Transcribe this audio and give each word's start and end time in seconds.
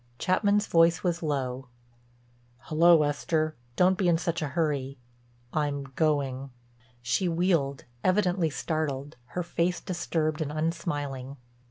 Chapman's 0.17 0.65
voice 0.65 1.03
was 1.03 1.21
low: 1.21 1.67
"Hullo, 2.69 3.03
Esther. 3.03 3.55
Don't 3.75 3.99
be 3.99 4.07
in 4.07 4.17
such 4.17 4.41
a 4.41 4.47
hurry. 4.47 4.97
I'm 5.53 5.83
going." 5.95 6.49
She 7.03 7.27
wheeled, 7.29 7.83
evidently 8.03 8.49
startled, 8.49 9.15
her 9.37 9.43
face 9.43 9.79
disturbed 9.79 10.41
and 10.41 10.51
unsmiling. 10.51 11.37